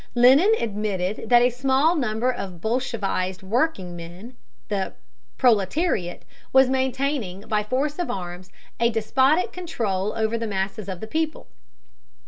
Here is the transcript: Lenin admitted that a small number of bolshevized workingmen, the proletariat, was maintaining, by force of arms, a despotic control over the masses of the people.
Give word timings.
Lenin 0.15 0.51
admitted 0.59 1.29
that 1.29 1.43
a 1.43 1.51
small 1.51 1.95
number 1.95 2.31
of 2.33 2.59
bolshevized 2.59 3.43
workingmen, 3.43 4.35
the 4.67 4.93
proletariat, 5.37 6.25
was 6.51 6.71
maintaining, 6.71 7.41
by 7.41 7.61
force 7.61 7.99
of 7.99 8.09
arms, 8.09 8.51
a 8.79 8.89
despotic 8.89 9.51
control 9.51 10.11
over 10.13 10.39
the 10.39 10.47
masses 10.47 10.89
of 10.89 11.01
the 11.01 11.05
people. 11.07 11.45